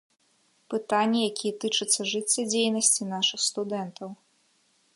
Пытанні, 0.73 1.19
якія 1.31 1.53
тычацца 1.63 2.01
жыццядзейнасці 2.13 3.07
нашых 3.13 3.39
студэнтаў. 3.49 4.09